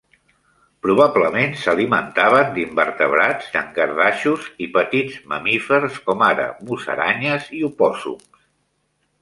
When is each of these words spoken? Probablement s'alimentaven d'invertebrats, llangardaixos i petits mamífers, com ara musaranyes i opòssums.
Probablement 0.85 1.51
s'alimentaven 1.63 2.49
d'invertebrats, 2.55 3.51
llangardaixos 3.57 4.47
i 4.67 4.71
petits 4.79 5.21
mamífers, 5.35 6.01
com 6.09 6.27
ara 6.33 6.51
musaranyes 6.71 7.49
i 7.61 7.65
opòssums. 7.73 8.29